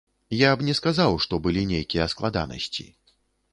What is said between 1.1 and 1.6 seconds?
што